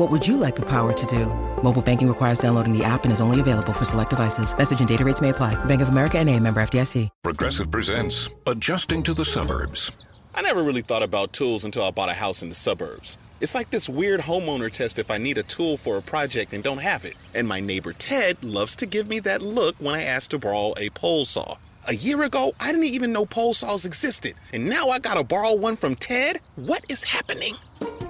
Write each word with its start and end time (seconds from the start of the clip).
What 0.00 0.10
would 0.10 0.26
you 0.26 0.38
like 0.38 0.56
the 0.56 0.62
power 0.62 0.94
to 0.94 1.06
do? 1.06 1.26
Mobile 1.62 1.82
banking 1.82 2.08
requires 2.08 2.38
downloading 2.38 2.72
the 2.72 2.82
app 2.82 3.04
and 3.04 3.12
is 3.12 3.20
only 3.20 3.38
available 3.38 3.74
for 3.74 3.84
select 3.84 4.08
devices. 4.08 4.56
Message 4.56 4.78
and 4.78 4.88
data 4.88 5.04
rates 5.04 5.20
may 5.20 5.28
apply. 5.28 5.62
Bank 5.66 5.82
of 5.82 5.90
America 5.90 6.18
and 6.18 6.30
a 6.30 6.40
member 6.40 6.62
FDIC. 6.62 7.10
Progressive 7.22 7.70
presents 7.70 8.30
Adjusting 8.46 9.02
to 9.02 9.12
the 9.12 9.26
Suburbs. 9.26 9.90
I 10.34 10.40
never 10.40 10.62
really 10.62 10.80
thought 10.80 11.02
about 11.02 11.34
tools 11.34 11.66
until 11.66 11.84
I 11.84 11.90
bought 11.90 12.08
a 12.08 12.14
house 12.14 12.42
in 12.42 12.48
the 12.48 12.54
suburbs. 12.54 13.18
It's 13.42 13.54
like 13.54 13.68
this 13.68 13.90
weird 13.90 14.20
homeowner 14.20 14.70
test 14.70 14.98
if 14.98 15.10
I 15.10 15.18
need 15.18 15.36
a 15.36 15.42
tool 15.42 15.76
for 15.76 15.98
a 15.98 16.02
project 16.02 16.54
and 16.54 16.64
don't 16.64 16.78
have 16.78 17.04
it. 17.04 17.12
And 17.34 17.46
my 17.46 17.60
neighbor 17.60 17.92
Ted 17.92 18.42
loves 18.42 18.76
to 18.76 18.86
give 18.86 19.06
me 19.06 19.20
that 19.20 19.42
look 19.42 19.76
when 19.80 19.94
I 19.94 20.04
ask 20.04 20.30
to 20.30 20.38
borrow 20.38 20.72
a 20.78 20.88
pole 20.88 21.26
saw. 21.26 21.58
A 21.88 21.94
year 21.94 22.22
ago, 22.22 22.54
I 22.58 22.72
didn't 22.72 22.86
even 22.86 23.12
know 23.12 23.26
pole 23.26 23.52
saws 23.52 23.84
existed. 23.84 24.32
And 24.54 24.66
now 24.66 24.88
I 24.88 24.98
gotta 24.98 25.24
borrow 25.24 25.54
one 25.56 25.76
from 25.76 25.94
Ted? 25.94 26.40
What 26.56 26.86
is 26.88 27.04
happening? 27.04 27.56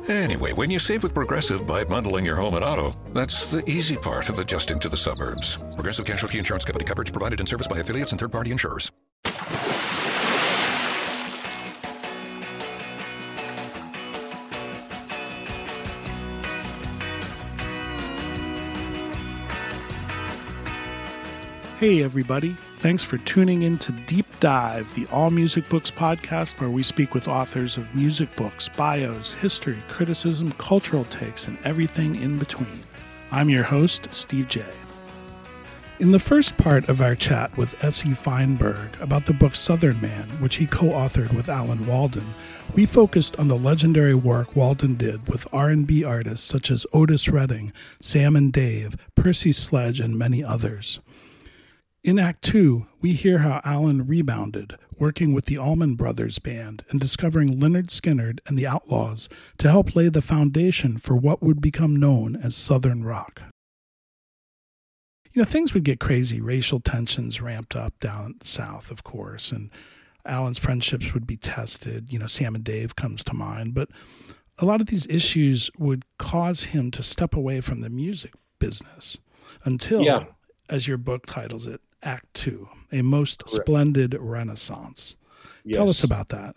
Anyway, 0.08 0.52
when 0.52 0.70
you 0.70 0.78
save 0.78 1.02
with 1.02 1.14
Progressive 1.14 1.66
by 1.66 1.84
bundling 1.84 2.24
your 2.24 2.36
home 2.36 2.54
and 2.54 2.64
auto, 2.64 2.92
that's 3.12 3.50
the 3.50 3.68
easy 3.70 3.96
part 3.96 4.28
of 4.28 4.38
adjusting 4.40 4.80
to 4.80 4.88
the 4.88 4.96
suburbs. 4.96 5.56
Progressive 5.74 6.04
Casualty 6.04 6.38
Insurance 6.38 6.64
Company 6.64 6.84
coverage 6.84 7.12
provided 7.12 7.38
in 7.38 7.46
service 7.46 7.68
by 7.68 7.78
affiliates 7.78 8.10
and 8.10 8.20
third 8.20 8.32
party 8.32 8.50
insurers. 8.50 8.90
Hey, 21.80 22.02
everybody. 22.02 22.58
Thanks 22.80 23.02
for 23.02 23.16
tuning 23.16 23.62
in 23.62 23.78
to 23.78 23.92
Deep 24.06 24.26
Dive, 24.38 24.94
the 24.94 25.06
All 25.06 25.30
Music 25.30 25.66
Books 25.70 25.90
podcast, 25.90 26.60
where 26.60 26.68
we 26.68 26.82
speak 26.82 27.14
with 27.14 27.26
authors 27.26 27.78
of 27.78 27.94
music 27.94 28.36
books, 28.36 28.68
bios, 28.68 29.32
history, 29.32 29.82
criticism, 29.88 30.52
cultural 30.58 31.06
takes, 31.06 31.48
and 31.48 31.56
everything 31.64 32.16
in 32.16 32.38
between. 32.38 32.80
I'm 33.32 33.48
your 33.48 33.62
host, 33.62 34.08
Steve 34.10 34.46
J. 34.46 34.62
In 36.00 36.12
the 36.12 36.18
first 36.18 36.58
part 36.58 36.90
of 36.90 37.00
our 37.00 37.14
chat 37.14 37.56
with 37.56 37.82
S.E. 37.82 38.12
Feinberg 38.12 39.00
about 39.00 39.24
the 39.24 39.32
book 39.32 39.54
Southern 39.54 40.02
Man, 40.02 40.28
which 40.38 40.56
he 40.56 40.66
co-authored 40.66 41.32
with 41.32 41.48
Alan 41.48 41.86
Walden, 41.86 42.26
we 42.74 42.84
focused 42.84 43.38
on 43.38 43.48
the 43.48 43.56
legendary 43.56 44.14
work 44.14 44.54
Walden 44.54 44.96
did 44.96 45.26
with 45.30 45.48
R&B 45.50 46.04
artists 46.04 46.46
such 46.46 46.70
as 46.70 46.86
Otis 46.92 47.28
Redding, 47.28 47.72
Sam 48.00 48.36
and 48.36 48.52
Dave, 48.52 48.98
Percy 49.14 49.52
Sledge, 49.52 49.98
and 49.98 50.18
many 50.18 50.44
others. 50.44 51.00
In 52.02 52.18
Act 52.18 52.42
Two, 52.42 52.86
we 53.02 53.12
hear 53.12 53.38
how 53.38 53.60
Alan 53.62 54.06
rebounded, 54.06 54.76
working 54.98 55.34
with 55.34 55.44
the 55.44 55.58
Allman 55.58 55.96
Brothers 55.96 56.38
Band 56.38 56.82
and 56.88 56.98
discovering 56.98 57.58
Lynyrd 57.60 57.88
Skynyrd 57.88 58.38
and 58.46 58.58
the 58.58 58.66
Outlaws 58.66 59.28
to 59.58 59.70
help 59.70 59.94
lay 59.94 60.08
the 60.08 60.22
foundation 60.22 60.96
for 60.96 61.14
what 61.14 61.42
would 61.42 61.60
become 61.60 61.96
known 61.96 62.36
as 62.36 62.56
Southern 62.56 63.04
rock. 63.04 63.42
You 65.32 65.42
know, 65.42 65.44
things 65.46 65.74
would 65.74 65.84
get 65.84 66.00
crazy. 66.00 66.40
Racial 66.40 66.80
tensions 66.80 67.40
ramped 67.42 67.76
up 67.76 67.98
down 68.00 68.36
south, 68.42 68.90
of 68.90 69.04
course, 69.04 69.52
and 69.52 69.70
Alan's 70.24 70.58
friendships 70.58 71.12
would 71.12 71.26
be 71.26 71.36
tested. 71.36 72.10
You 72.12 72.18
know, 72.18 72.26
Sam 72.26 72.54
and 72.54 72.64
Dave 72.64 72.96
comes 72.96 73.22
to 73.24 73.34
mind, 73.34 73.74
but 73.74 73.90
a 74.58 74.64
lot 74.64 74.80
of 74.80 74.86
these 74.88 75.06
issues 75.06 75.70
would 75.78 76.04
cause 76.18 76.64
him 76.64 76.90
to 76.92 77.02
step 77.02 77.34
away 77.36 77.60
from 77.60 77.82
the 77.82 77.90
music 77.90 78.32
business 78.58 79.18
until, 79.64 80.02
Yeah. 80.02 80.24
as 80.70 80.88
your 80.88 80.96
book 80.98 81.26
titles 81.26 81.66
it, 81.66 81.80
Act 82.02 82.32
Two, 82.34 82.68
a 82.92 83.02
most 83.02 83.44
Correct. 83.44 83.66
splendid 83.66 84.14
renaissance. 84.14 85.16
Tell 85.72 85.90
us 85.90 86.04
about 86.04 86.28
that. 86.30 86.56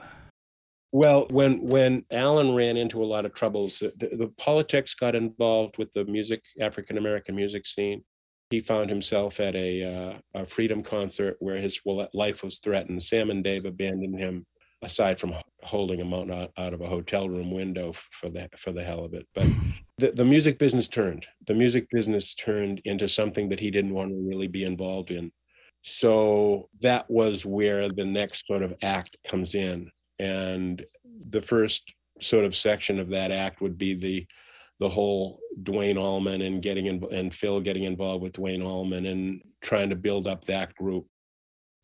Well, 0.92 1.26
when 1.32 1.68
when 1.68 2.06
Alan 2.12 2.54
ran 2.54 2.78
into 2.78 3.04
a 3.04 3.06
lot 3.06 3.26
of 3.26 3.34
troubles, 3.34 3.80
the, 3.80 3.92
the 3.98 4.32
politics 4.38 4.94
got 4.94 5.16
involved 5.16 5.78
with 5.78 5.92
the 5.94 6.06
music 6.06 6.42
African 6.62 6.98
American 6.98 7.36
music 7.36 7.66
scene. 7.66 8.04
He 8.52 8.60
found 8.60 8.92
himself 8.92 9.40
at 9.40 9.56
a, 9.56 9.84
uh, 9.84 10.42
a 10.42 10.46
freedom 10.46 10.84
concert 10.84 11.38
where 11.40 11.58
his 11.58 11.82
life 12.14 12.44
was 12.44 12.60
threatened. 12.60 13.02
Sam 13.02 13.32
and 13.32 13.44
Dave 13.44 13.66
abandoned 13.66 14.20
him, 14.20 14.46
aside 14.84 15.20
from 15.20 15.34
holding 15.64 16.00
him 16.00 16.14
out, 16.14 16.52
out 16.56 16.74
of 16.76 16.82
a 16.82 16.88
hotel 16.88 17.28
room 17.28 17.50
window 17.50 17.94
for 18.12 18.30
the 18.30 18.48
for 18.56 18.72
the 18.72 18.84
hell 18.84 19.04
of 19.04 19.16
it. 19.16 19.28
But 19.34 19.48
the, 19.98 20.12
the 20.12 20.26
music 20.26 20.58
business 20.60 20.88
turned. 20.88 21.28
The 21.48 21.54
music 21.54 21.88
business 21.92 22.34
turned 22.34 22.82
into 22.86 23.08
something 23.08 23.50
that 23.50 23.60
he 23.60 23.72
didn't 23.72 23.94
want 23.94 24.12
to 24.12 24.28
really 24.28 24.48
be 24.48 24.64
involved 24.64 25.12
in. 25.12 25.32
So 25.82 26.70
that 26.82 27.10
was 27.10 27.46
where 27.46 27.90
the 27.90 28.06
next 28.06 28.48
sort 28.48 28.64
of 28.64 28.74
act 28.82 29.18
comes 29.28 29.54
in. 29.54 29.92
And 30.20 30.84
the 31.30 31.42
first 31.42 31.94
sort 32.22 32.46
of 32.46 32.56
section 32.56 33.00
of 33.00 33.10
that 33.10 33.32
act 33.32 33.62
would 33.62 33.78
be 33.78 33.94
the 33.94 34.26
the 34.80 34.90
whole 34.90 35.40
Duane 35.62 35.98
Allman 35.98 36.42
and 36.42 36.62
getting 36.62 36.88
in, 36.88 37.04
and 37.12 37.34
Phil 37.34 37.62
getting 37.62 37.84
involved 37.84 38.24
with 38.24 38.34
Duane 38.34 38.64
Allman 38.64 39.06
and 39.06 39.42
trying 39.62 39.92
to 39.92 39.96
build 39.96 40.28
up 40.28 40.46
that 40.46 40.74
group. 40.76 41.06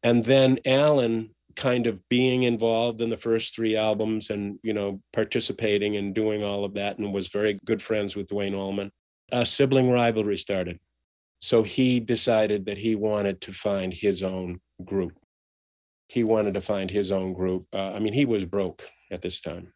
And 0.04 0.26
then 0.26 0.60
Alan 0.66 1.30
kind 1.56 1.88
of 1.88 2.08
being 2.10 2.44
involved 2.44 3.02
in 3.02 3.10
the 3.10 3.18
first 3.18 3.56
three 3.56 3.76
albums 3.76 4.30
and 4.30 4.60
you 4.64 4.74
know 4.74 5.02
participating 5.14 5.98
and 5.98 6.14
doing 6.14 6.44
all 6.44 6.64
of 6.64 6.74
that 6.76 6.98
and 6.98 7.14
was 7.14 7.28
very 7.28 7.60
good 7.66 7.82
friends 7.82 8.16
with 8.16 8.28
Duane 8.28 8.56
Allman. 8.56 8.92
A 9.32 9.46
sibling 9.46 9.90
rivalry 9.90 10.38
started. 10.38 10.80
So 11.40 11.64
he 11.64 12.00
decided 12.00 12.66
that 12.66 12.78
he 12.78 12.96
wanted 12.96 13.42
to 13.42 13.54
find 13.54 13.94
his 13.94 14.24
own 14.24 14.60
group. 14.84 15.14
He 16.08 16.24
wanted 16.24 16.56
to 16.56 16.62
find 16.62 16.90
his 16.92 17.12
own 17.12 17.34
group. 17.34 17.68
Uh, 17.74 17.92
I 17.92 18.00
mean, 18.00 18.14
he 18.14 18.26
was 18.26 18.46
broke 18.46 18.84
at 19.12 19.22
this 19.22 19.40
time. 19.40 19.74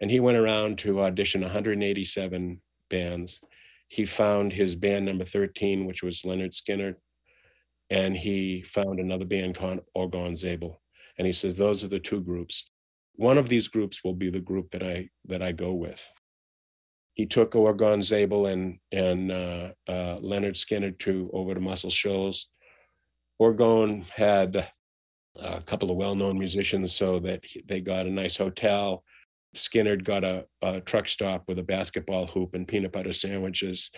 And 0.00 0.10
he 0.10 0.20
went 0.20 0.36
around 0.36 0.78
to 0.80 1.00
audition 1.00 1.40
187 1.40 2.60
bands. 2.90 3.40
He 3.88 4.04
found 4.04 4.52
his 4.52 4.74
band 4.76 5.06
number 5.06 5.24
13, 5.24 5.86
which 5.86 6.02
was 6.02 6.22
Lynyrd 6.22 6.52
Skynyrd. 6.52 6.96
And 7.90 8.16
he 8.16 8.62
found 8.62 9.00
another 9.00 9.24
band 9.24 9.56
called 9.56 9.80
Orgon 9.96 10.36
Zabel. 10.36 10.80
And 11.16 11.26
he 11.26 11.32
says, 11.32 11.56
those 11.56 11.82
are 11.82 11.88
the 11.88 11.98
two 11.98 12.22
groups. 12.22 12.70
One 13.14 13.38
of 13.38 13.48
these 13.48 13.68
groups 13.68 14.04
will 14.04 14.14
be 14.14 14.30
the 14.30 14.40
group 14.40 14.70
that 14.70 14.82
I 14.82 15.08
that 15.26 15.42
I 15.42 15.52
go 15.52 15.72
with 15.72 16.08
he 17.18 17.26
took 17.26 17.50
Orgon 17.50 18.00
Zabel 18.00 18.46
and 18.46 18.78
and 18.92 19.32
uh, 19.32 19.70
uh, 19.88 20.18
Lynyrd 20.20 20.54
Skynyrd 20.54 21.00
to 21.00 21.28
over 21.34 21.52
to 21.52 21.60
Muscle 21.60 21.90
Shoals. 21.90 22.48
Orgon 23.42 24.08
had 24.10 24.68
a 25.40 25.60
couple 25.62 25.90
of 25.90 25.96
well-known 25.96 26.38
musicians, 26.38 26.94
so 26.94 27.18
that 27.18 27.44
he- 27.44 27.64
they 27.66 27.80
got 27.80 28.06
a 28.06 28.10
nice 28.10 28.36
hotel. 28.36 29.02
Skynyrd 29.56 30.04
got 30.04 30.24
a, 30.24 30.46
a 30.62 30.80
truck 30.80 31.08
stop 31.08 31.44
with 31.48 31.58
a 31.58 31.62
basketball 31.62 32.26
hoop 32.26 32.54
and 32.54 32.68
peanut 32.68 32.92
butter 32.92 33.12
sandwiches. 33.12 33.90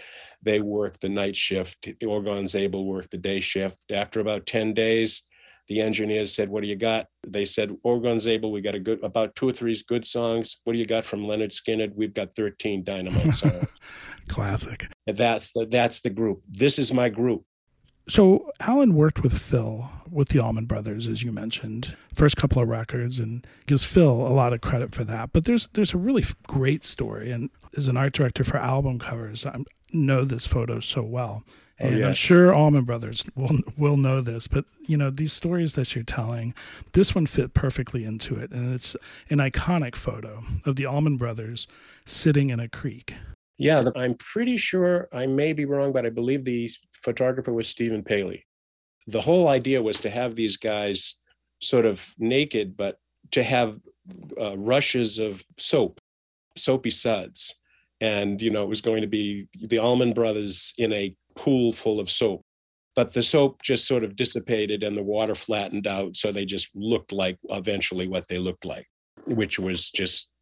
They 0.42 0.60
worked 0.60 1.00
the 1.00 1.08
night 1.08 1.36
shift. 1.36 1.88
Orgon 2.02 2.48
Zabel 2.48 2.86
worked 2.86 3.10
the 3.10 3.18
day 3.18 3.40
shift. 3.40 3.90
After 3.92 4.20
about 4.20 4.46
ten 4.46 4.72
days, 4.74 5.26
the 5.68 5.80
engineers 5.80 6.34
said, 6.34 6.48
"What 6.48 6.62
do 6.62 6.68
you 6.68 6.76
got?" 6.76 7.06
They 7.26 7.44
said, 7.44 7.70
"Orgon 7.84 8.20
Zabel, 8.20 8.52
we 8.52 8.60
got 8.60 8.74
a 8.74 8.80
good 8.80 9.02
about 9.02 9.34
two 9.34 9.48
or 9.48 9.52
three 9.52 9.80
good 9.86 10.04
songs. 10.04 10.60
What 10.64 10.72
do 10.72 10.78
you 10.78 10.86
got 10.86 11.04
from 11.04 11.20
Lynyrd 11.20 11.52
Skynyrd? 11.52 11.94
We've 11.94 12.14
got 12.14 12.34
thirteen 12.34 12.84
dynamite 12.84 13.34
songs." 13.34 13.66
Classic. 14.28 14.86
That's 15.06 15.52
the 15.52 15.66
that's 15.66 16.00
the 16.00 16.10
group. 16.10 16.42
This 16.48 16.78
is 16.78 16.92
my 16.94 17.08
group. 17.08 17.44
So 18.08 18.50
Alan 18.60 18.94
worked 18.94 19.22
with 19.22 19.36
Phil 19.36 19.88
with 20.10 20.28
the 20.28 20.40
Allman 20.40 20.66
Brothers, 20.66 21.06
as 21.06 21.22
you 21.22 21.32
mentioned, 21.32 21.96
first 22.12 22.36
couple 22.36 22.62
of 22.62 22.68
records, 22.68 23.18
and 23.18 23.46
gives 23.66 23.84
Phil 23.84 24.10
a 24.10 24.28
lot 24.28 24.52
of 24.52 24.60
credit 24.60 24.94
for 24.94 25.04
that. 25.04 25.32
But 25.32 25.44
there's 25.44 25.68
there's 25.72 25.94
a 25.94 25.98
really 25.98 26.24
great 26.46 26.84
story, 26.84 27.30
and 27.30 27.50
as 27.76 27.88
an 27.88 27.96
art 27.96 28.12
director 28.12 28.44
for 28.44 28.56
album 28.56 28.98
covers, 28.98 29.46
I 29.46 29.58
know 29.92 30.24
this 30.24 30.46
photo 30.46 30.80
so 30.80 31.02
well. 31.02 31.44
Oh, 31.80 31.86
and 31.86 31.98
yeah. 31.98 32.08
I'm 32.08 32.14
sure 32.14 32.52
Allman 32.52 32.84
Brothers 32.84 33.24
will 33.34 33.58
will 33.76 33.96
know 33.96 34.20
this, 34.20 34.46
but 34.46 34.64
you 34.82 34.96
know 34.96 35.10
these 35.10 35.32
stories 35.32 35.74
that 35.74 35.94
you're 35.94 36.04
telling, 36.04 36.54
this 36.92 37.14
one 37.14 37.26
fit 37.26 37.54
perfectly 37.54 38.04
into 38.04 38.36
it, 38.36 38.50
and 38.50 38.74
it's 38.74 38.96
an 39.30 39.38
iconic 39.38 39.96
photo 39.96 40.42
of 40.66 40.76
the 40.76 40.86
Allman 40.86 41.16
Brothers 41.16 41.66
sitting 42.04 42.50
in 42.50 42.60
a 42.60 42.68
creek. 42.68 43.14
Yeah, 43.56 43.84
I'm 43.94 44.14
pretty 44.14 44.56
sure 44.56 45.08
I 45.12 45.26
may 45.26 45.52
be 45.52 45.66
wrong, 45.66 45.92
but 45.92 46.06
I 46.06 46.10
believe 46.10 46.44
the 46.44 46.70
photographer 46.94 47.52
was 47.52 47.68
Stephen 47.68 48.02
Paley. 48.02 48.46
The 49.06 49.20
whole 49.20 49.48
idea 49.48 49.82
was 49.82 49.98
to 50.00 50.10
have 50.10 50.34
these 50.34 50.56
guys 50.56 51.16
sort 51.60 51.86
of 51.86 52.14
naked, 52.18 52.76
but 52.76 52.98
to 53.32 53.42
have 53.42 53.78
uh, 54.40 54.56
rushes 54.56 55.18
of 55.18 55.44
soap, 55.58 56.00
soapy 56.56 56.90
suds. 56.90 57.56
And, 58.00 58.40
you 58.40 58.50
know, 58.50 58.62
it 58.62 58.68
was 58.68 58.80
going 58.80 59.02
to 59.02 59.08
be 59.08 59.48
the 59.58 59.78
Allman 59.78 60.12
Brothers 60.12 60.74
in 60.78 60.92
a 60.92 61.14
pool 61.34 61.72
full 61.72 62.00
of 62.00 62.10
soap. 62.10 62.44
But 62.96 63.12
the 63.12 63.22
soap 63.22 63.62
just 63.62 63.86
sort 63.86 64.04
of 64.04 64.16
dissipated 64.16 64.82
and 64.82 64.96
the 64.96 65.02
water 65.02 65.34
flattened 65.34 65.86
out. 65.86 66.16
So 66.16 66.32
they 66.32 66.44
just 66.44 66.68
looked 66.74 67.12
like 67.12 67.38
eventually 67.48 68.08
what 68.08 68.26
they 68.28 68.38
looked 68.38 68.64
like, 68.64 68.86
which 69.26 69.58
was 69.58 69.90
just, 69.90 70.32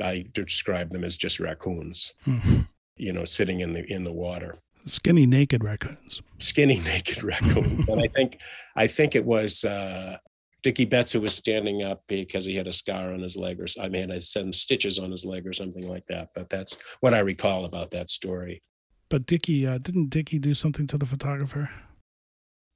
I 0.00 0.26
described 0.32 0.92
them 0.92 1.04
as 1.04 1.16
just 1.16 1.38
raccoons, 1.40 2.12
mm-hmm. 2.26 2.62
you 2.96 3.12
know, 3.12 3.24
sitting 3.24 3.60
in 3.60 3.72
the 3.72 3.84
in 3.92 4.04
the 4.04 4.12
water 4.12 4.54
skinny 4.88 5.26
naked 5.26 5.62
raccoons 5.62 6.22
skinny 6.38 6.80
naked 6.84 7.22
raccoons 7.22 7.88
and 7.88 8.00
i 8.00 8.06
think 8.08 8.38
i 8.76 8.86
think 8.86 9.14
it 9.14 9.24
was 9.24 9.64
uh 9.64 10.16
Dickey 10.62 10.84
Betts 10.84 11.12
who 11.12 11.20
was 11.20 11.34
standing 11.34 11.84
up 11.84 12.02
because 12.08 12.44
he 12.44 12.56
had 12.56 12.66
a 12.66 12.72
scar 12.72 13.12
on 13.12 13.20
his 13.20 13.36
leg, 13.36 13.60
or 13.60 13.66
I 13.80 13.88
mean, 13.88 14.10
I 14.10 14.18
some 14.18 14.52
stitches 14.52 14.98
on 14.98 15.10
his 15.10 15.24
leg 15.24 15.46
or 15.46 15.52
something 15.52 15.86
like 15.86 16.04
that. 16.08 16.30
But 16.34 16.50
that's 16.50 16.76
what 17.00 17.14
I 17.14 17.20
recall 17.20 17.64
about 17.64 17.92
that 17.92 18.10
story. 18.10 18.62
But 19.08 19.26
Dickey 19.26 19.66
uh, 19.66 19.78
didn't 19.78 20.10
Dickey 20.10 20.38
do 20.38 20.54
something 20.54 20.86
to 20.88 20.98
the 20.98 21.06
photographer? 21.06 21.70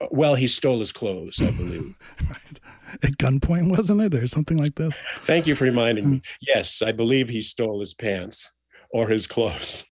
Uh, 0.01 0.07
well, 0.11 0.37
he 0.37 0.47
stole 0.47 0.81
his 0.81 0.93
clothes, 0.93 1.41
I 1.41 1.51
believe. 1.57 1.95
right. 2.31 2.61
At 3.03 3.19
gunpoint, 3.19 3.77
wasn't 3.77 4.01
it, 4.01 4.15
or 4.15 4.27
something 4.27 4.59
like 4.59 4.77
this? 4.77 5.05
Thank 5.21 5.47
you 5.47 5.55
for 5.55 5.65
reminding 5.65 6.09
me. 6.09 6.23
Yes, 6.41 6.83
I 6.83 6.93
believe 6.93 7.29
he 7.29 7.43
stole 7.43 7.81
his 7.81 7.95
pants 7.95 8.53
or 8.91 9.09
his 9.09 9.27
clothes. 9.27 9.92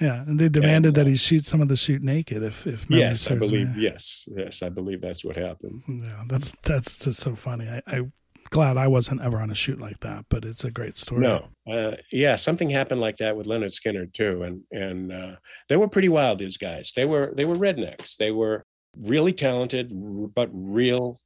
Yeah, 0.00 0.22
and 0.22 0.38
they 0.38 0.48
demanded 0.48 0.88
and, 0.88 0.98
uh, 0.98 1.02
that 1.02 1.10
he 1.10 1.16
shoot 1.16 1.44
some 1.44 1.60
of 1.60 1.68
the 1.68 1.76
shoot 1.76 2.02
naked. 2.02 2.42
If 2.42 2.66
if 2.66 2.90
yes, 2.90 3.30
I 3.30 3.34
believe 3.34 3.76
me. 3.76 3.82
yes, 3.82 4.26
yes, 4.34 4.62
I 4.62 4.70
believe 4.70 5.02
that's 5.02 5.24
what 5.24 5.36
happened. 5.36 5.82
Yeah, 5.86 6.24
that's 6.26 6.52
that's 6.62 7.04
just 7.04 7.20
so 7.20 7.34
funny. 7.34 7.68
I, 7.68 7.82
I 7.86 8.02
glad 8.48 8.76
I 8.76 8.88
wasn't 8.88 9.20
ever 9.20 9.38
on 9.38 9.50
a 9.50 9.54
shoot 9.54 9.78
like 9.78 10.00
that, 10.00 10.24
but 10.28 10.44
it's 10.44 10.64
a 10.64 10.70
great 10.70 10.96
story. 10.96 11.20
No, 11.20 11.48
uh, 11.70 11.96
yeah, 12.10 12.36
something 12.36 12.70
happened 12.70 13.00
like 13.00 13.18
that 13.18 13.36
with 13.36 13.46
Lynyrd 13.46 13.72
Skynyrd 13.72 14.14
too, 14.14 14.42
and 14.42 14.62
and 14.72 15.12
uh, 15.12 15.36
they 15.68 15.76
were 15.76 15.88
pretty 15.88 16.08
wild. 16.08 16.38
These 16.38 16.56
guys, 16.56 16.92
they 16.96 17.04
were 17.04 17.32
they 17.36 17.44
were 17.44 17.56
rednecks. 17.56 18.16
They 18.16 18.30
were 18.30 18.64
really 18.96 19.32
talented, 19.32 19.92
but 20.34 20.48
real 20.52 21.18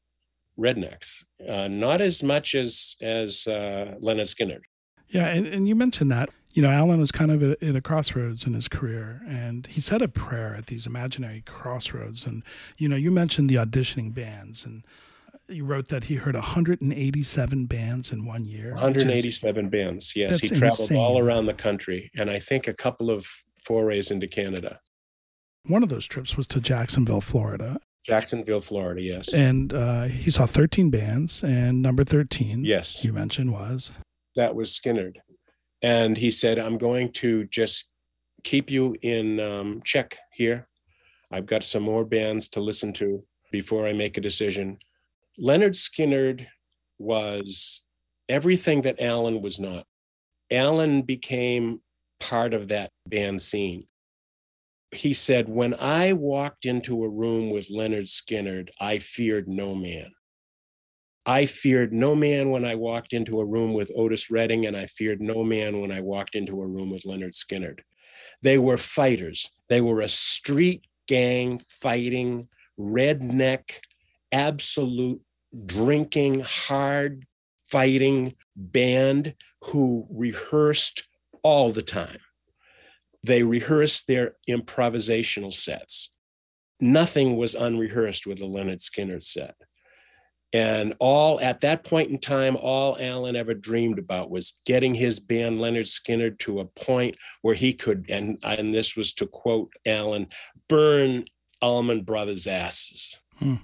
rednecks. 0.58 1.24
Uh, 1.46 1.68
not 1.68 2.00
as 2.00 2.22
much 2.22 2.54
as 2.54 2.96
as 3.00 3.46
uh, 3.46 3.94
Lynyrd 4.00 4.34
Skynyrd. 4.34 4.62
Yeah, 5.08 5.28
and, 5.28 5.46
and 5.46 5.68
you 5.68 5.76
mentioned 5.76 6.10
that 6.10 6.30
you 6.54 6.62
know, 6.62 6.70
Alan 6.70 7.00
was 7.00 7.10
kind 7.10 7.32
of 7.32 7.42
at, 7.42 7.62
at, 7.62 7.76
a 7.76 7.80
crossroads 7.80 8.46
in 8.46 8.54
his 8.54 8.68
career, 8.68 9.20
and 9.26 9.66
he 9.66 9.80
said 9.80 10.00
a 10.00 10.08
prayer 10.08 10.54
at 10.56 10.68
these 10.68 10.86
imaginary 10.86 11.42
crossroads. 11.44 12.24
And 12.24 12.44
you 12.78 12.88
know, 12.88 12.96
you 12.96 13.10
mentioned 13.10 13.50
the 13.50 13.56
auditioning 13.56 14.14
bands, 14.14 14.64
and 14.64 14.84
you 15.48 15.64
wrote 15.64 15.88
that 15.88 16.04
he 16.04 16.14
heard 16.14 16.36
187 16.36 17.66
bands 17.66 18.12
in 18.12 18.24
one 18.24 18.44
year. 18.44 18.70
187 18.70 19.64
is, 19.64 19.70
bands, 19.70 20.16
yes. 20.16 20.38
He 20.38 20.48
traveled 20.48 20.80
insane. 20.80 20.96
all 20.96 21.18
around 21.18 21.46
the 21.46 21.54
country, 21.54 22.10
and 22.14 22.30
I 22.30 22.38
think 22.38 22.68
a 22.68 22.74
couple 22.74 23.10
of 23.10 23.26
forays 23.64 24.12
into 24.12 24.28
Canada. 24.28 24.78
One 25.66 25.82
of 25.82 25.88
those 25.88 26.06
trips 26.06 26.36
was 26.36 26.46
to 26.48 26.60
Jacksonville, 26.60 27.20
Florida. 27.20 27.80
Jacksonville, 28.04 28.60
Florida, 28.60 29.00
yes. 29.00 29.32
And 29.32 29.72
uh, 29.72 30.04
he 30.04 30.30
saw 30.30 30.46
13 30.46 30.90
bands, 30.90 31.42
and 31.42 31.82
number 31.82 32.04
13, 32.04 32.64
yes, 32.64 33.02
you 33.02 33.12
mentioned 33.12 33.52
was 33.52 33.92
that 34.34 34.54
was 34.54 34.70
Skynyrd 34.70 35.16
and 35.84 36.16
he 36.16 36.30
said, 36.30 36.58
"I'm 36.58 36.78
going 36.78 37.12
to 37.22 37.44
just 37.44 37.90
keep 38.42 38.70
you 38.70 38.96
in 39.02 39.38
um, 39.38 39.82
check 39.84 40.16
here. 40.32 40.66
I've 41.30 41.46
got 41.46 41.62
some 41.62 41.82
more 41.82 42.04
bands 42.04 42.48
to 42.50 42.60
listen 42.60 42.92
to 42.94 43.24
before 43.52 43.86
I 43.86 43.92
make 43.92 44.16
a 44.16 44.22
decision." 44.22 44.78
Lynyrd 45.38 45.74
Skynyrd 45.74 46.46
was 46.98 47.82
everything 48.28 48.82
that 48.82 49.00
Alan 49.00 49.42
was 49.42 49.60
not. 49.60 49.84
Alan 50.50 51.02
became 51.02 51.80
part 52.20 52.54
of 52.54 52.68
that 52.68 52.90
band 53.06 53.42
scene. 53.42 53.86
He 54.92 55.12
said, 55.12 55.48
When 55.48 55.74
I 55.74 56.12
walked 56.12 56.64
into 56.64 57.04
a 57.04 57.10
room 57.10 57.50
with 57.50 57.68
Lynyrd 57.68 58.06
Skynyrd, 58.06 58.70
I 58.80 58.98
feared 58.98 59.48
no 59.48 59.74
man. 59.74 60.12
I 61.26 61.46
feared 61.46 61.92
no 61.92 62.14
man 62.14 62.50
when 62.50 62.64
I 62.64 62.74
walked 62.74 63.12
into 63.12 63.40
a 63.40 63.44
room 63.44 63.72
with 63.72 63.90
Otis 63.96 64.30
Redding, 64.30 64.66
and 64.66 64.76
I 64.76 64.86
feared 64.86 65.20
no 65.20 65.42
man 65.42 65.80
when 65.80 65.90
I 65.90 66.00
walked 66.00 66.34
into 66.34 66.60
a 66.60 66.66
room 66.66 66.90
with 66.90 67.04
Lynyrd 67.04 67.34
Skynyrd. 67.34 67.80
They 68.42 68.58
were 68.58 68.76
fighters. 68.76 69.50
They 69.68 69.80
were 69.80 70.00
a 70.00 70.08
street 70.08 70.86
gang 71.08 71.58
fighting, 71.58 72.48
redneck, 72.78 73.80
absolute 74.32 75.20
drinking, 75.64 76.40
hard 76.40 77.26
fighting 77.64 78.34
band 78.56 79.34
who 79.62 80.06
rehearsed 80.10 81.08
all 81.42 81.72
the 81.72 81.82
time. 81.82 82.18
They 83.22 83.42
rehearsed 83.42 84.06
their 84.06 84.36
improvisational 84.48 85.52
sets. 85.52 86.14
Nothing 86.80 87.36
was 87.36 87.54
unrehearsed 87.54 88.26
with 88.26 88.38
the 88.38 88.44
Lynyrd 88.44 88.80
Skynyrd 88.80 89.22
set. 89.22 89.54
And 90.54 90.94
all 91.00 91.40
at 91.40 91.62
that 91.62 91.82
point 91.82 92.10
in 92.10 92.18
time, 92.18 92.56
all 92.56 92.96
Alan 93.00 93.34
ever 93.34 93.54
dreamed 93.54 93.98
about 93.98 94.30
was 94.30 94.60
getting 94.64 94.94
his 94.94 95.18
band 95.18 95.58
Lynyrd 95.58 95.88
Skynyrd 95.88 96.38
to 96.38 96.60
a 96.60 96.64
point 96.64 97.16
where 97.42 97.56
he 97.56 97.72
could, 97.72 98.06
and, 98.08 98.38
and 98.44 98.72
this 98.72 98.96
was 98.96 99.12
to 99.14 99.26
quote 99.26 99.72
Alan, 99.84 100.28
burn 100.68 101.24
Allman 101.60 102.04
Brothers' 102.04 102.46
asses. 102.46 103.20
Hmm. 103.40 103.56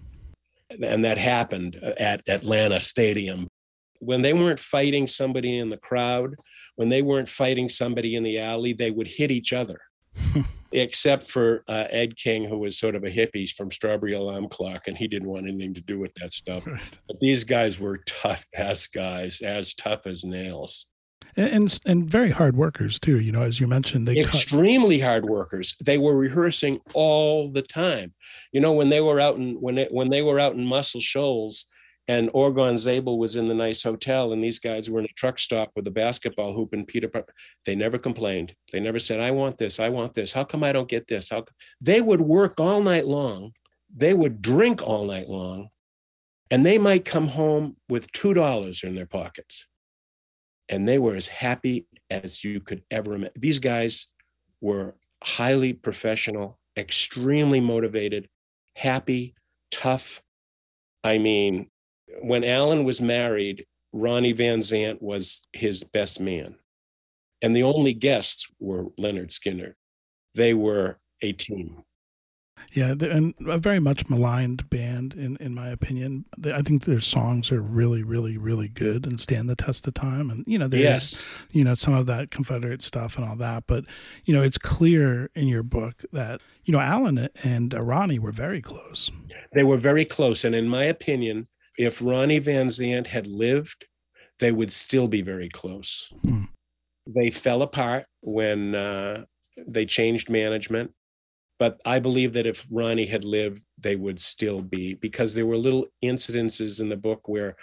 And 0.82 1.04
that 1.04 1.16
happened 1.16 1.76
at 1.76 2.28
Atlanta 2.28 2.80
Stadium. 2.80 3.46
When 4.00 4.22
they 4.22 4.32
weren't 4.32 4.58
fighting 4.58 5.06
somebody 5.06 5.58
in 5.58 5.70
the 5.70 5.76
crowd, 5.76 6.34
when 6.74 6.88
they 6.88 7.02
weren't 7.02 7.28
fighting 7.28 7.68
somebody 7.68 8.16
in 8.16 8.24
the 8.24 8.40
alley, 8.40 8.72
they 8.72 8.90
would 8.90 9.06
hit 9.06 9.30
each 9.30 9.52
other. 9.52 9.80
except 10.72 11.24
for 11.24 11.64
uh, 11.68 11.86
Ed 11.90 12.16
King, 12.16 12.44
who 12.44 12.58
was 12.58 12.78
sort 12.78 12.94
of 12.94 13.04
a 13.04 13.10
hippie 13.10 13.50
from 13.50 13.70
Strawberry 13.70 14.14
Alarm 14.14 14.48
Clock, 14.48 14.86
and 14.86 14.96
he 14.96 15.08
didn't 15.08 15.28
want 15.28 15.48
anything 15.48 15.74
to 15.74 15.80
do 15.80 15.98
with 15.98 16.12
that 16.14 16.32
stuff. 16.32 16.66
Right. 16.66 16.80
But 17.06 17.20
these 17.20 17.44
guys 17.44 17.80
were 17.80 17.98
tough 18.06 18.46
ass 18.54 18.86
guys, 18.86 19.40
as 19.40 19.74
tough 19.74 20.06
as 20.06 20.24
nails. 20.24 20.86
And, 21.36 21.52
and, 21.52 21.80
and 21.86 22.10
very 22.10 22.30
hard 22.30 22.56
workers 22.56 22.98
too. 22.98 23.20
You 23.20 23.32
know, 23.32 23.42
as 23.42 23.60
you 23.60 23.66
mentioned, 23.66 24.08
they 24.08 24.18
extremely 24.18 24.98
cut. 24.98 25.06
hard 25.06 25.24
workers. 25.26 25.76
They 25.84 25.98
were 25.98 26.16
rehearsing 26.16 26.80
all 26.94 27.50
the 27.50 27.62
time. 27.62 28.14
You 28.52 28.60
know, 28.60 28.72
when 28.72 28.88
they 28.88 29.00
were 29.00 29.20
out 29.20 29.36
in 29.36 29.54
when 29.60 29.78
it, 29.78 29.92
when 29.92 30.10
they 30.10 30.22
were 30.22 30.40
out 30.40 30.54
in 30.54 30.64
Muscle 30.64 31.00
Shoals, 31.00 31.66
and 32.08 32.28
Orgon 32.30 32.76
Zabel 32.76 33.18
was 33.18 33.36
in 33.36 33.46
the 33.46 33.54
nice 33.54 33.82
hotel, 33.82 34.32
and 34.32 34.42
these 34.42 34.58
guys 34.58 34.90
were 34.90 34.98
in 34.98 35.04
a 35.04 35.14
truck 35.16 35.38
stop 35.38 35.70
with 35.76 35.86
a 35.86 35.92
basketball 35.92 36.54
hoop 36.54 36.72
and 36.72 36.86
Peter. 36.86 37.10
They 37.64 37.74
never 37.74 37.98
complained. 37.98 38.54
They 38.72 38.80
never 38.80 38.98
said, 38.98 39.20
"I 39.20 39.30
want 39.30 39.58
this. 39.58 39.78
I 39.78 39.88
want 39.88 40.14
this. 40.14 40.32
How 40.32 40.44
come 40.44 40.64
I 40.64 40.72
don't 40.72 40.88
get 40.88 41.06
this?" 41.06 41.30
How 41.30 41.44
they 41.80 42.00
would 42.00 42.20
work 42.20 42.58
all 42.58 42.82
night 42.82 43.06
long. 43.06 43.52
They 43.94 44.14
would 44.14 44.42
drink 44.42 44.82
all 44.82 45.04
night 45.04 45.28
long, 45.28 45.70
and 46.50 46.64
they 46.64 46.78
might 46.78 47.04
come 47.04 47.28
home 47.28 47.76
with 47.88 48.10
two 48.12 48.34
dollars 48.34 48.82
in 48.82 48.94
their 48.94 49.06
pockets, 49.06 49.66
and 50.68 50.88
they 50.88 50.98
were 50.98 51.16
as 51.16 51.28
happy 51.28 51.86
as 52.08 52.42
you 52.42 52.60
could 52.60 52.82
ever 52.90 53.14
imagine. 53.14 53.34
These 53.36 53.58
guys 53.60 54.06
were 54.60 54.96
highly 55.22 55.72
professional, 55.72 56.58
extremely 56.76 57.60
motivated, 57.60 58.28
happy, 58.76 59.34
tough. 59.70 60.22
I 61.04 61.18
mean, 61.18 61.70
when 62.22 62.44
Alan 62.44 62.84
was 62.84 63.00
married, 63.00 63.66
Ronnie 63.92 64.32
Van 64.32 64.60
Zant 64.60 65.00
was 65.02 65.46
his 65.52 65.82
best 65.82 66.20
man. 66.20 66.56
And 67.42 67.56
the 67.56 67.62
only 67.62 67.94
guests 67.94 68.50
were 68.58 68.84
Lynyrd 68.98 69.30
Skynyrd. 69.30 69.74
They 70.34 70.54
were 70.54 70.98
a 71.22 71.32
team. 71.32 71.84
Yeah, 72.72 72.94
and 73.00 73.34
a 73.46 73.58
very 73.58 73.80
much 73.80 74.08
maligned 74.08 74.70
band, 74.70 75.14
in 75.14 75.36
in 75.38 75.54
my 75.54 75.70
opinion. 75.70 76.24
I 76.44 76.62
think 76.62 76.84
their 76.84 77.00
songs 77.00 77.50
are 77.50 77.60
really, 77.60 78.04
really, 78.04 78.38
really 78.38 78.68
good 78.68 79.06
and 79.06 79.18
stand 79.18 79.48
the 79.48 79.56
test 79.56 79.88
of 79.88 79.94
time. 79.94 80.30
And 80.30 80.44
you 80.46 80.56
know, 80.56 80.68
there's 80.68 80.82
yes. 80.82 81.26
you 81.50 81.64
know 81.64 81.74
some 81.74 81.94
of 81.94 82.06
that 82.06 82.30
Confederate 82.30 82.82
stuff 82.82 83.16
and 83.16 83.28
all 83.28 83.34
that, 83.36 83.64
but 83.66 83.86
you 84.24 84.32
know, 84.32 84.42
it's 84.42 84.58
clear 84.58 85.30
in 85.34 85.48
your 85.48 85.64
book 85.64 86.04
that 86.12 86.40
you 86.64 86.72
know 86.72 86.78
Alan 86.78 87.28
and 87.42 87.74
uh, 87.74 87.82
Ronnie 87.82 88.20
were 88.20 88.32
very 88.32 88.62
close. 88.62 89.10
They 89.52 89.64
were 89.64 89.78
very 89.78 90.04
close, 90.04 90.44
and 90.44 90.54
in 90.54 90.68
my 90.68 90.84
opinion, 90.84 91.48
if 91.80 92.02
Ronnie 92.02 92.40
Van 92.40 92.66
Zant 92.66 93.06
had 93.06 93.26
lived, 93.26 93.86
they 94.38 94.52
would 94.52 94.70
still 94.70 95.08
be 95.08 95.22
very 95.22 95.48
close. 95.48 96.12
Hmm. 96.22 96.44
They 97.06 97.30
fell 97.30 97.62
apart 97.62 98.04
when 98.20 98.74
uh, 98.74 99.24
they 99.66 99.86
changed 99.86 100.28
management. 100.28 100.92
But 101.58 101.80
I 101.86 101.98
believe 101.98 102.34
that 102.34 102.46
if 102.46 102.66
Ronnie 102.70 103.06
had 103.06 103.24
lived, 103.24 103.62
they 103.78 103.96
would 103.96 104.20
still 104.20 104.60
be 104.60 104.94
because 104.94 105.34
there 105.34 105.46
were 105.46 105.56
little 105.56 105.86
incidences 106.04 106.80
in 106.80 106.90
the 106.90 106.96
book 106.96 107.28
where 107.28 107.56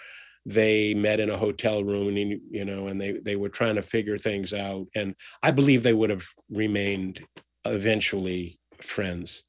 they 0.44 0.94
met 0.94 1.20
in 1.20 1.30
a 1.30 1.36
hotel 1.36 1.84
room 1.84 2.08
and 2.08 2.40
you 2.50 2.64
know 2.64 2.86
and 2.86 3.00
they 3.00 3.12
they 3.18 3.36
were 3.36 3.50
trying 3.50 3.74
to 3.74 3.82
figure 3.82 4.16
things 4.16 4.54
out 4.54 4.86
and 4.94 5.14
i 5.42 5.50
believe 5.50 5.82
they 5.82 5.92
would 5.92 6.08
have 6.08 6.24
remained 6.48 7.20
eventually 7.66 8.58
friends 8.80 9.42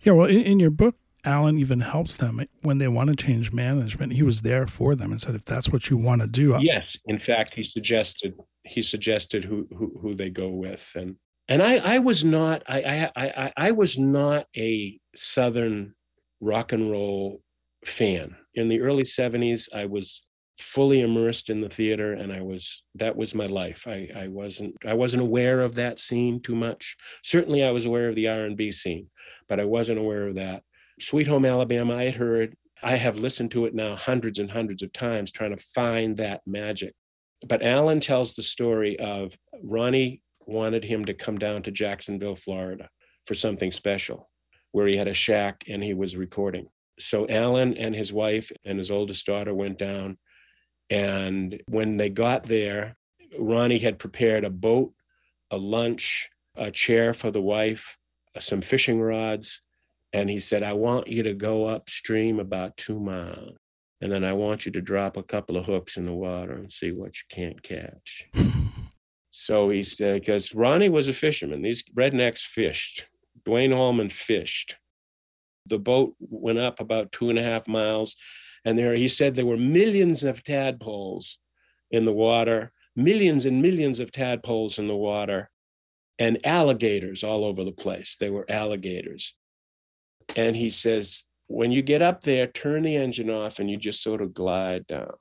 yeah 0.00 0.14
well 0.14 0.28
in, 0.28 0.40
in 0.40 0.60
your 0.60 0.70
book 0.70 0.94
alan 1.24 1.58
even 1.58 1.80
helps 1.80 2.16
them 2.16 2.40
when 2.62 2.78
they 2.78 2.88
want 2.88 3.08
to 3.10 3.16
change 3.16 3.52
management 3.52 4.12
he 4.12 4.22
was 4.22 4.42
there 4.42 4.66
for 4.66 4.94
them 4.94 5.10
and 5.10 5.20
said 5.20 5.34
if 5.34 5.44
that's 5.44 5.68
what 5.68 5.90
you 5.90 5.96
want 5.96 6.20
to 6.20 6.26
do 6.26 6.56
yes 6.60 6.98
in 7.06 7.18
fact 7.18 7.54
he 7.54 7.62
suggested 7.62 8.34
he 8.64 8.82
suggested 8.82 9.44
who 9.44 9.66
who, 9.76 9.98
who 10.00 10.14
they 10.14 10.30
go 10.30 10.48
with 10.48 10.92
and 10.96 11.16
and 11.48 11.62
i 11.62 11.76
i 11.76 11.98
was 11.98 12.24
not 12.24 12.62
I, 12.68 13.10
I 13.16 13.26
i 13.26 13.52
i 13.56 13.70
was 13.72 13.98
not 13.98 14.46
a 14.56 14.98
southern 15.14 15.94
rock 16.40 16.72
and 16.72 16.90
roll 16.90 17.42
fan. 17.84 18.36
In 18.54 18.68
the 18.68 18.80
early 18.80 19.04
70s 19.04 19.68
i 19.74 19.86
was 19.86 20.22
fully 20.58 21.00
immersed 21.00 21.48
in 21.48 21.62
the 21.62 21.68
theater 21.68 22.12
and 22.12 22.30
i 22.32 22.42
was 22.42 22.82
that 22.96 23.16
was 23.16 23.34
my 23.34 23.46
life. 23.46 23.86
I 23.86 24.08
i 24.14 24.28
wasn't 24.28 24.74
i 24.84 24.94
wasn't 24.94 25.22
aware 25.22 25.60
of 25.60 25.76
that 25.76 26.00
scene 26.00 26.40
too 26.40 26.54
much. 26.54 26.96
Certainly 27.22 27.64
i 27.64 27.70
was 27.70 27.86
aware 27.86 28.08
of 28.08 28.14
the 28.14 28.28
r&b 28.28 28.70
scene 28.72 29.08
but 29.48 29.60
i 29.60 29.64
wasn't 29.64 29.98
aware 29.98 30.26
of 30.26 30.34
that 30.34 30.62
sweet 31.00 31.26
home 31.26 31.44
alabama 31.44 31.96
i 31.96 32.04
had 32.04 32.14
heard 32.14 32.56
i 32.82 32.96
have 32.96 33.18
listened 33.18 33.50
to 33.50 33.66
it 33.66 33.74
now 33.74 33.96
hundreds 33.96 34.38
and 34.38 34.50
hundreds 34.50 34.82
of 34.82 34.92
times 34.92 35.30
trying 35.30 35.54
to 35.54 35.62
find 35.62 36.16
that 36.16 36.40
magic 36.46 36.94
but 37.46 37.62
alan 37.62 38.00
tells 38.00 38.34
the 38.34 38.42
story 38.42 38.98
of 38.98 39.36
ronnie 39.62 40.22
wanted 40.46 40.84
him 40.84 41.04
to 41.04 41.14
come 41.14 41.38
down 41.38 41.62
to 41.62 41.70
jacksonville 41.70 42.36
florida 42.36 42.88
for 43.26 43.34
something 43.34 43.72
special 43.72 44.28
where 44.72 44.86
he 44.86 44.96
had 44.96 45.08
a 45.08 45.14
shack 45.14 45.64
and 45.68 45.82
he 45.82 45.94
was 45.94 46.16
recording 46.16 46.66
so 46.98 47.26
alan 47.28 47.76
and 47.76 47.94
his 47.94 48.12
wife 48.12 48.52
and 48.64 48.78
his 48.78 48.90
oldest 48.90 49.26
daughter 49.26 49.54
went 49.54 49.78
down 49.78 50.18
and 50.90 51.62
when 51.66 51.96
they 51.96 52.10
got 52.10 52.44
there, 52.44 52.96
Ronnie 53.38 53.78
had 53.78 54.00
prepared 54.00 54.44
a 54.44 54.50
boat, 54.50 54.92
a 55.50 55.56
lunch, 55.56 56.28
a 56.56 56.70
chair 56.72 57.14
for 57.14 57.30
the 57.30 57.40
wife, 57.40 57.96
some 58.38 58.60
fishing 58.60 59.00
rods. 59.00 59.62
And 60.12 60.28
he 60.28 60.40
said, 60.40 60.62
I 60.62 60.72
want 60.72 61.08
you 61.08 61.22
to 61.22 61.34
go 61.34 61.66
upstream 61.66 62.40
about 62.40 62.76
two 62.76 62.98
miles. 62.98 63.56
And 64.00 64.10
then 64.10 64.24
I 64.24 64.32
want 64.32 64.64
you 64.66 64.72
to 64.72 64.80
drop 64.80 65.16
a 65.16 65.22
couple 65.22 65.56
of 65.56 65.66
hooks 65.66 65.96
in 65.96 66.06
the 66.06 66.12
water 66.12 66.54
and 66.54 66.72
see 66.72 66.90
what 66.90 67.14
you 67.16 67.24
can't 67.30 67.62
catch. 67.62 68.26
so 69.30 69.68
he 69.70 69.82
said, 69.82 70.22
because 70.22 70.54
Ronnie 70.54 70.88
was 70.88 71.06
a 71.06 71.12
fisherman, 71.12 71.62
these 71.62 71.84
rednecks 71.96 72.40
fished. 72.40 73.04
Duane 73.44 73.72
Allman 73.72 74.10
fished. 74.10 74.78
The 75.66 75.78
boat 75.78 76.14
went 76.18 76.58
up 76.58 76.80
about 76.80 77.12
two 77.12 77.30
and 77.30 77.38
a 77.38 77.42
half 77.42 77.68
miles 77.68 78.16
and 78.64 78.78
there, 78.78 78.94
he 78.94 79.08
said 79.08 79.34
there 79.34 79.46
were 79.46 79.56
millions 79.56 80.24
of 80.24 80.44
tadpoles 80.44 81.38
in 81.90 82.04
the 82.04 82.12
water, 82.12 82.72
millions 82.94 83.46
and 83.46 83.62
millions 83.62 84.00
of 84.00 84.12
tadpoles 84.12 84.78
in 84.78 84.86
the 84.86 84.96
water, 84.96 85.50
and 86.18 86.44
alligators 86.44 87.24
all 87.24 87.44
over 87.44 87.64
the 87.64 87.72
place. 87.72 88.16
They 88.16 88.30
were 88.30 88.44
alligators. 88.48 89.34
And 90.36 90.56
he 90.56 90.70
says, 90.70 91.24
when 91.46 91.72
you 91.72 91.82
get 91.82 92.02
up 92.02 92.22
there, 92.22 92.46
turn 92.46 92.84
the 92.84 92.96
engine 92.96 93.30
off 93.30 93.58
and 93.58 93.70
you 93.70 93.76
just 93.76 94.02
sort 94.02 94.22
of 94.22 94.32
glide 94.32 94.86
down. 94.86 95.14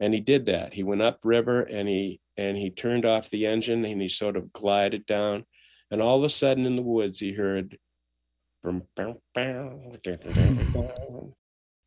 And 0.00 0.14
he 0.14 0.20
did 0.20 0.46
that. 0.46 0.72
He 0.72 0.82
went 0.82 1.02
upriver 1.02 1.60
and 1.60 1.88
he 1.88 2.20
and 2.36 2.56
he 2.56 2.70
turned 2.70 3.04
off 3.04 3.28
the 3.28 3.46
engine 3.46 3.84
and 3.84 4.00
he 4.00 4.08
sort 4.08 4.36
of 4.36 4.52
glided 4.52 5.04
down. 5.04 5.44
And 5.90 6.00
all 6.00 6.16
of 6.16 6.24
a 6.24 6.30
sudden 6.30 6.64
in 6.64 6.76
the 6.76 6.82
woods, 6.82 7.18
he 7.18 7.32
heard 7.32 7.78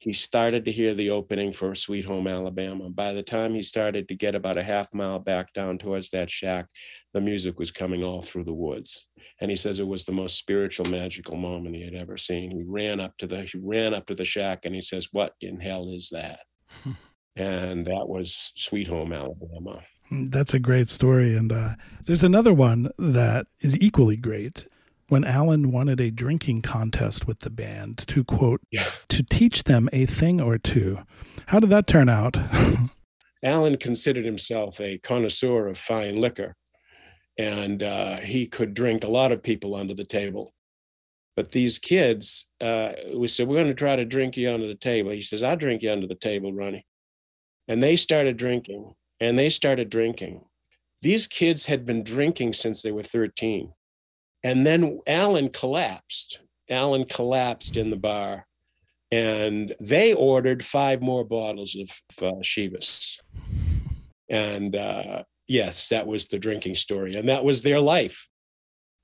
he 0.03 0.11
started 0.11 0.65
to 0.65 0.71
hear 0.71 0.93
the 0.93 1.11
opening 1.11 1.53
for 1.53 1.73
Sweet 1.73 2.03
Home 2.03 2.27
Alabama. 2.27 2.89
By 2.89 3.13
the 3.13 3.23
time 3.23 3.55
he 3.55 3.63
started 3.63 4.09
to 4.09 4.15
get 4.15 4.35
about 4.35 4.57
a 4.57 4.63
half 4.63 4.93
mile 4.93 5.17
back 5.17 5.53
down 5.53 5.77
towards 5.77 6.09
that 6.09 6.29
shack, 6.29 6.65
the 7.13 7.21
music 7.21 7.57
was 7.57 7.71
coming 7.71 8.03
all 8.03 8.21
through 8.21 8.43
the 8.43 8.53
woods. 8.53 9.07
And 9.39 9.49
he 9.49 9.55
says 9.55 9.79
it 9.79 9.87
was 9.87 10.03
the 10.03 10.11
most 10.11 10.37
spiritual, 10.37 10.87
magical 10.87 11.37
moment 11.37 11.77
he 11.77 11.85
had 11.85 11.93
ever 11.93 12.17
seen. 12.17 12.51
He 12.51 12.63
ran 12.63 12.99
up 12.99 13.15
to 13.19 13.27
the 13.27 13.43
he 13.43 13.57
ran 13.57 13.93
up 13.93 14.05
to 14.07 14.15
the 14.15 14.25
shack 14.25 14.65
and 14.65 14.75
he 14.75 14.81
says, 14.81 15.07
What 15.13 15.35
in 15.39 15.61
hell 15.61 15.87
is 15.89 16.09
that? 16.09 16.39
and 17.37 17.85
that 17.85 18.09
was 18.09 18.51
Sweet 18.57 18.89
Home 18.89 19.13
Alabama. 19.13 19.83
That's 20.11 20.53
a 20.53 20.59
great 20.59 20.89
story. 20.89 21.33
And 21.33 21.49
uh, 21.49 21.75
there's 22.07 22.23
another 22.23 22.53
one 22.53 22.91
that 22.97 23.47
is 23.61 23.79
equally 23.79 24.17
great 24.17 24.67
when 25.13 25.23
Alan 25.23 25.71
wanted 25.71 26.01
a 26.01 26.09
drinking 26.09 26.63
contest 26.63 27.27
with 27.27 27.41
the 27.41 27.51
band 27.51 27.99
to 28.07 28.23
quote, 28.23 28.61
yeah. 28.71 28.87
to 29.09 29.21
teach 29.21 29.65
them 29.65 29.87
a 29.93 30.07
thing 30.07 30.41
or 30.41 30.57
two. 30.57 30.97
How 31.45 31.59
did 31.59 31.69
that 31.69 31.85
turn 31.85 32.09
out? 32.09 32.35
Alan 33.43 33.77
considered 33.77 34.25
himself 34.25 34.81
a 34.81 34.97
connoisseur 34.97 35.67
of 35.67 35.77
fine 35.77 36.15
liquor, 36.15 36.55
and 37.37 37.83
uh, 37.83 38.21
he 38.21 38.47
could 38.47 38.73
drink 38.73 39.03
a 39.03 39.07
lot 39.07 39.31
of 39.31 39.43
people 39.43 39.75
under 39.75 39.93
the 39.93 40.03
table. 40.03 40.51
But 41.35 41.51
these 41.51 41.77
kids, 41.77 42.51
uh, 42.59 42.93
we 43.15 43.27
said, 43.27 43.47
We're 43.47 43.57
going 43.57 43.67
to 43.67 43.75
try 43.75 43.95
to 43.95 44.05
drink 44.05 44.35
you 44.35 44.49
under 44.49 44.67
the 44.67 44.73
table. 44.73 45.11
He 45.11 45.21
says, 45.21 45.43
I'll 45.43 45.55
drink 45.55 45.83
you 45.83 45.91
under 45.91 46.07
the 46.07 46.15
table, 46.15 46.51
Ronnie. 46.53 46.87
And 47.67 47.83
they 47.83 47.97
started 47.97 48.37
drinking, 48.37 48.95
and 49.19 49.37
they 49.37 49.51
started 49.51 49.91
drinking. 49.91 50.41
These 51.03 51.27
kids 51.27 51.67
had 51.67 51.85
been 51.85 52.03
drinking 52.03 52.53
since 52.53 52.81
they 52.81 52.91
were 52.91 53.03
13 53.03 53.73
and 54.43 54.65
then 54.65 54.99
Alan 55.07 55.49
collapsed. 55.49 56.41
Alan 56.69 57.05
collapsed 57.05 57.77
in 57.77 57.89
the 57.89 57.97
bar, 57.97 58.45
and 59.11 59.75
they 59.79 60.13
ordered 60.13 60.63
five 60.63 61.01
more 61.01 61.23
bottles 61.23 61.75
of 61.75 61.89
uh, 62.25 62.39
Chivas. 62.41 63.19
And 64.29 64.75
uh, 64.75 65.23
yes, 65.47 65.89
that 65.89 66.07
was 66.07 66.27
the 66.27 66.39
drinking 66.39 66.75
story, 66.75 67.15
and 67.15 67.29
that 67.29 67.43
was 67.43 67.61
their 67.61 67.79
life. 67.79 68.29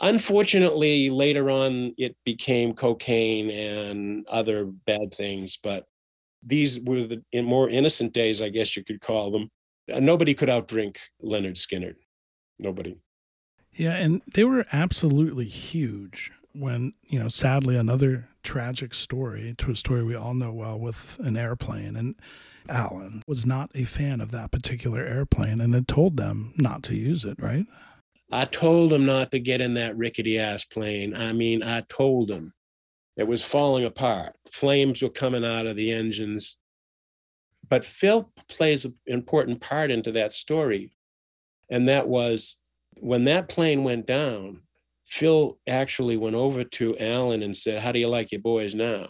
Unfortunately, 0.02 1.10
later 1.10 1.50
on, 1.50 1.94
it 1.98 2.16
became 2.24 2.74
cocaine 2.74 3.50
and 3.50 4.26
other 4.30 4.66
bad 4.66 5.14
things, 5.14 5.58
but 5.62 5.86
these 6.42 6.80
were 6.80 7.06
the 7.06 7.22
in 7.34 7.44
more 7.44 7.70
innocent 7.70 8.14
days, 8.14 8.42
I 8.42 8.50
guess 8.50 8.78
you 8.78 8.84
could 8.84 9.02
call 9.02 9.32
them. 9.32 9.50
Nobody 9.88 10.34
could 10.34 10.50
outdrink 10.50 10.98
Lynyrd 11.22 11.58
Skynyrd. 11.58 11.96
Nobody. 12.58 12.96
Yeah, 13.80 13.96
and 13.96 14.22
they 14.34 14.44
were 14.44 14.66
absolutely 14.74 15.46
huge 15.46 16.34
when, 16.52 16.94
you 17.08 17.18
know, 17.18 17.30
sadly, 17.30 17.78
another 17.78 18.28
tragic 18.44 18.94
story 18.94 19.56
to 19.58 19.72
a 19.72 19.76
story 19.76 20.04
we 20.04 20.18
all 20.18 20.34
know 20.34 20.52
well 20.52 20.78
with 20.78 21.18
an 21.24 21.38
airplane. 21.38 21.96
And 21.96 22.16
Alan 22.68 23.24
was 23.26 23.46
not 23.46 23.72
a 23.74 23.86
fan 23.86 24.20
of 24.20 24.32
that 24.32 24.52
particular 24.52 25.06
airplane 25.06 25.62
and 25.62 25.74
had 25.74 25.88
told 25.88 26.18
them 26.18 26.54
not 26.58 26.84
to 26.84 26.96
use 26.96 27.24
it, 27.24 27.42
right? 27.42 27.66
I 28.30 28.44
told 28.44 28.92
him 28.92 29.06
not 29.06 29.32
to 29.32 29.40
get 29.40 29.62
in 29.62 29.76
that 29.76 29.96
rickety 29.96 30.38
ass 30.38 30.66
plane. 30.66 31.16
I 31.16 31.32
mean, 31.32 31.64
I 31.64 31.86
told 31.88 32.30
him 32.30 32.52
it 33.16 33.30
was 33.30 33.46
falling 33.46 33.86
apart. 33.86 34.36
Flames 34.52 35.02
were 35.02 35.08
coming 35.08 35.46
out 35.46 35.68
of 35.68 35.78
the 35.78 35.94
engines. 35.94 36.58
But 37.70 37.86
Phil 37.86 38.30
plays 38.50 38.84
an 38.84 38.98
important 39.06 39.62
part 39.62 39.90
into 39.90 40.12
that 40.12 40.34
story. 40.34 40.92
And 41.70 41.88
that 41.88 42.10
was 42.10 42.60
when 42.98 43.26
that 43.26 43.50
plane 43.50 43.84
went 43.84 44.06
down, 44.06 44.62
Phil 45.06 45.58
actually 45.68 46.18
went 46.18 46.36
over 46.36 46.64
to 46.64 46.98
Alan 47.00 47.42
and 47.42 47.56
said, 47.56 47.82
How 47.82 47.92
do 47.92 48.00
you 48.00 48.08
like 48.08 48.32
your 48.32 48.42
boys 48.42 48.76
now? 48.76 49.10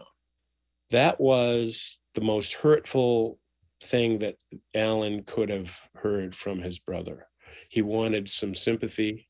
That 0.91 1.19
was 1.19 1.99
the 2.15 2.21
most 2.21 2.53
hurtful 2.53 3.37
thing 3.81 4.19
that 4.19 4.35
Alan 4.73 5.23
could 5.23 5.49
have 5.49 5.79
heard 5.95 6.35
from 6.35 6.59
his 6.59 6.79
brother. 6.79 7.27
He 7.69 7.81
wanted 7.81 8.29
some 8.29 8.55
sympathy 8.55 9.27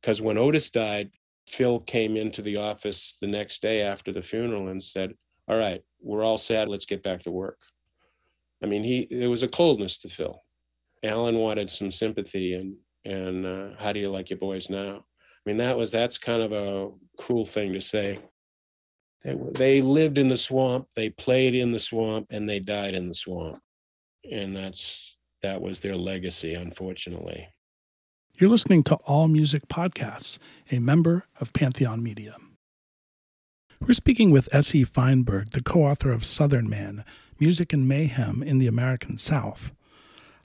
because 0.00 0.22
when 0.22 0.38
Otis 0.38 0.70
died, 0.70 1.10
Phil 1.48 1.80
came 1.80 2.16
into 2.16 2.42
the 2.42 2.56
office 2.56 3.16
the 3.20 3.26
next 3.26 3.62
day 3.62 3.82
after 3.82 4.12
the 4.12 4.22
funeral 4.22 4.68
and 4.68 4.82
said, 4.82 5.14
All 5.48 5.56
right, 5.56 5.82
we're 6.00 6.24
all 6.24 6.38
sad. 6.38 6.68
Let's 6.68 6.86
get 6.86 7.02
back 7.02 7.22
to 7.22 7.30
work. 7.30 7.58
I 8.62 8.66
mean, 8.66 8.82
he 8.82 9.06
there 9.10 9.30
was 9.30 9.42
a 9.42 9.48
coldness 9.48 9.98
to 9.98 10.08
Phil. 10.08 10.42
Alan 11.02 11.36
wanted 11.36 11.70
some 11.70 11.90
sympathy, 11.90 12.54
and 12.54 12.76
and 13.06 13.46
uh, 13.46 13.68
how 13.78 13.92
do 13.92 14.00
you 14.00 14.10
like 14.10 14.30
your 14.30 14.38
boys 14.38 14.68
now? 14.68 14.96
I 14.96 15.48
mean, 15.50 15.58
that 15.58 15.76
was 15.76 15.92
that's 15.92 16.18
kind 16.18 16.42
of 16.42 16.52
a 16.52 16.90
cruel 17.16 17.44
thing 17.44 17.72
to 17.72 17.80
say. 17.80 18.18
They 19.22 19.34
they 19.52 19.80
lived 19.80 20.18
in 20.18 20.28
the 20.28 20.36
swamp, 20.36 20.88
they 20.96 21.10
played 21.10 21.54
in 21.54 21.72
the 21.72 21.78
swamp, 21.78 22.26
and 22.30 22.48
they 22.48 22.58
died 22.58 22.94
in 22.94 23.08
the 23.08 23.14
swamp, 23.14 23.60
and 24.30 24.56
that's 24.56 25.16
that 25.42 25.62
was 25.62 25.80
their 25.80 25.96
legacy, 25.96 26.54
unfortunately. 26.54 27.48
You're 28.34 28.50
listening 28.50 28.82
to 28.84 28.96
All 29.06 29.28
Music 29.28 29.68
Podcasts, 29.68 30.38
a 30.70 30.78
member 30.78 31.24
of 31.40 31.52
Pantheon 31.52 32.02
Media. 32.02 32.36
We're 33.80 33.92
speaking 33.92 34.30
with 34.30 34.52
S.E. 34.52 34.84
Feinberg, 34.84 35.52
the 35.52 35.62
co 35.62 35.84
author 35.84 36.10
of 36.10 36.24
Southern 36.24 36.68
Man 36.68 37.04
Music 37.38 37.72
and 37.72 37.86
Mayhem 37.86 38.42
in 38.42 38.58
the 38.58 38.66
American 38.66 39.16
South. 39.16 39.72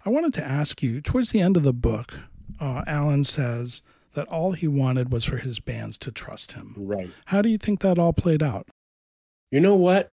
I 0.05 0.09
wanted 0.09 0.33
to 0.35 0.45
ask 0.45 0.83
you, 0.83 0.99
towards 0.99 1.31
the 1.31 1.41
end 1.41 1.57
of 1.57 1.63
the 1.63 1.73
book, 1.73 2.19
uh, 2.61 2.83
Alan 2.87 3.23
says 3.23 3.81
that 4.13 4.27
all 4.27 4.51
he 4.53 4.67
wanted 4.67 5.11
was 5.11 5.25
for 5.25 5.37
his 5.37 5.59
bands 5.59 5.97
to 5.97 6.11
trust 6.11 6.53
him. 6.53 6.73
Right. 6.77 7.09
How 7.25 7.41
do 7.41 7.49
you 7.49 7.57
think 7.57 7.81
that 7.81 7.97
all 7.97 8.13
played 8.13 8.43
out? 8.43 8.67
You 9.49 9.59
know 9.59 9.75
what? 9.75 10.09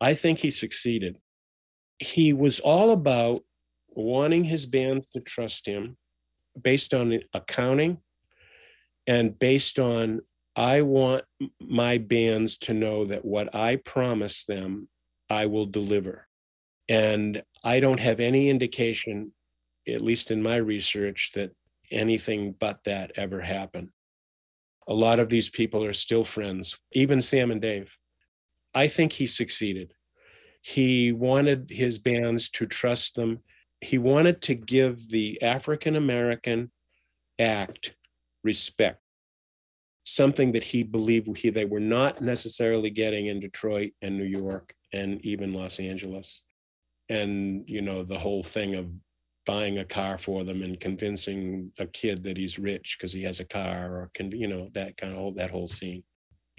I 0.00 0.14
think 0.14 0.40
he 0.40 0.50
succeeded. 0.50 1.18
He 1.98 2.32
was 2.32 2.60
all 2.60 2.90
about 2.90 3.42
wanting 3.88 4.44
his 4.44 4.66
bands 4.66 5.08
to 5.08 5.20
trust 5.20 5.66
him 5.66 5.96
based 6.60 6.92
on 6.92 7.20
accounting 7.32 7.98
and 9.06 9.38
based 9.38 9.78
on 9.78 10.20
I 10.56 10.82
want 10.82 11.24
my 11.60 11.98
bands 11.98 12.58
to 12.58 12.74
know 12.74 13.04
that 13.06 13.24
what 13.24 13.54
I 13.54 13.76
promise 13.76 14.44
them, 14.44 14.88
I 15.28 15.46
will 15.46 15.66
deliver. 15.66 16.28
And 16.88 17.42
I 17.64 17.80
don't 17.80 17.98
have 17.98 18.20
any 18.20 18.50
indication, 18.50 19.32
at 19.86 20.00
least 20.00 20.30
in 20.30 20.42
my 20.42 20.56
research, 20.56 21.32
that 21.34 21.50
anything 21.90 22.54
but 22.58 22.84
that 22.84 23.12
ever 23.16 23.40
happened. 23.40 23.90
A 24.86 24.94
lot 24.94 25.18
of 25.18 25.28
these 25.28 25.48
people 25.48 25.84
are 25.84 25.92
still 25.92 26.24
friends, 26.24 26.76
even 26.92 27.20
Sam 27.20 27.50
and 27.50 27.60
Dave. 27.60 27.96
I 28.74 28.88
think 28.88 29.12
he 29.12 29.26
succeeded. 29.26 29.94
He 30.60 31.12
wanted 31.12 31.70
his 31.70 31.98
bands 31.98 32.50
to 32.50 32.66
trust 32.66 33.14
them. 33.14 33.40
He 33.80 33.98
wanted 33.98 34.42
to 34.42 34.54
give 34.54 35.10
the 35.10 35.40
African 35.42 35.94
American 35.94 36.70
act 37.38 37.94
respect, 38.42 39.00
something 40.02 40.52
that 40.52 40.64
he 40.64 40.82
believed 40.82 41.36
he, 41.36 41.50
they 41.50 41.64
were 41.64 41.80
not 41.80 42.20
necessarily 42.20 42.90
getting 42.90 43.26
in 43.26 43.40
Detroit 43.40 43.92
and 44.02 44.16
New 44.16 44.24
York 44.24 44.74
and 44.92 45.20
even 45.24 45.52
Los 45.52 45.80
Angeles. 45.80 46.42
And, 47.08 47.64
you 47.66 47.82
know, 47.82 48.02
the 48.02 48.18
whole 48.18 48.42
thing 48.42 48.74
of 48.74 48.90
buying 49.46 49.78
a 49.78 49.84
car 49.84 50.16
for 50.18 50.44
them 50.44 50.62
and 50.62 50.80
convincing 50.80 51.72
a 51.78 51.86
kid 51.86 52.22
that 52.24 52.36
he's 52.36 52.58
rich 52.58 52.96
because 52.98 53.12
he 53.12 53.22
has 53.22 53.40
a 53.40 53.44
car 53.44 53.94
or 53.94 54.10
can 54.14 54.30
you 54.30 54.48
know 54.48 54.68
that 54.72 54.96
kind 54.96 55.12
of 55.12 55.18
whole, 55.18 55.32
that 55.34 55.50
whole 55.50 55.66
scene. 55.66 56.02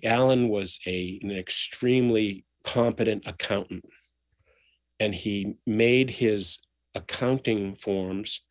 Alan 0.03 0.49
was 0.49 0.79
a 0.85 1.19
an 1.23 1.31
extremely 1.31 2.45
competent 2.63 3.23
accountant 3.25 3.85
and 4.99 5.13
he 5.13 5.55
made 5.65 6.09
his 6.09 6.59
accounting 6.95 7.75
forms 7.75 8.41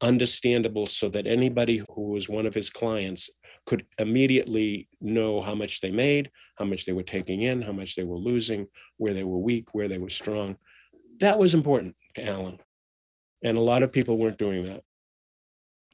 understandable 0.00 0.86
so 0.86 1.08
that 1.08 1.26
anybody 1.26 1.82
who 1.94 2.02
was 2.10 2.28
one 2.28 2.46
of 2.46 2.54
his 2.54 2.70
clients 2.70 3.30
could 3.66 3.86
immediately 3.98 4.88
know 5.00 5.40
how 5.40 5.54
much 5.54 5.80
they 5.80 5.90
made 5.90 6.30
how 6.56 6.64
much 6.64 6.84
they 6.84 6.92
were 6.92 7.02
taking 7.02 7.42
in 7.42 7.62
how 7.62 7.72
much 7.72 7.96
they 7.96 8.04
were 8.04 8.18
losing 8.18 8.66
where 8.98 9.14
they 9.14 9.24
were 9.24 9.38
weak 9.38 9.68
where 9.72 9.88
they 9.88 9.98
were 9.98 10.10
strong. 10.10 10.56
That 11.20 11.38
was 11.38 11.54
important 11.54 11.96
to 12.14 12.24
alan 12.24 12.58
and 13.44 13.56
a 13.56 13.60
lot 13.60 13.84
of 13.84 13.92
people 13.92 14.18
weren't 14.18 14.38
doing 14.38 14.64
that. 14.64 14.82